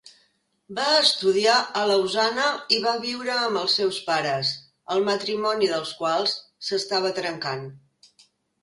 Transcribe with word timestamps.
Va 0.77 0.85
estudiar 1.01 1.57
a 1.57 1.83
Lausana 1.91 2.45
i 2.77 2.79
va 2.87 2.95
viure 3.05 3.35
amb 3.35 3.61
els 3.65 3.77
seus 3.81 4.01
pares, 4.09 4.55
el 4.97 5.07
matrimoni 5.13 5.71
dels 5.75 5.95
quals 6.03 6.37
s'estava 6.71 7.15
trencant. 7.23 7.65